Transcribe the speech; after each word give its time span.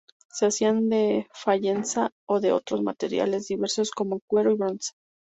Se 0.31 0.47
hacían 0.47 0.89
de 0.89 1.27
fayenza, 1.31 2.09
o 2.27 2.39
de 2.39 2.53
otros 2.53 2.81
materiales 2.81 3.47
diversos, 3.49 3.91
como 3.91 4.19
cuero 4.27 4.51
y 4.51 4.55
bronce. 4.57 4.93